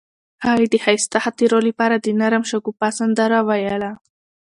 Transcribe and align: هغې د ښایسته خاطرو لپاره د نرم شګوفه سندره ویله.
هغې 0.45 0.65
د 0.69 0.75
ښایسته 0.83 1.17
خاطرو 1.23 1.59
لپاره 1.67 1.95
د 1.97 2.07
نرم 2.19 2.43
شګوفه 2.51 2.87
سندره 2.99 3.39
ویله. 3.47 3.91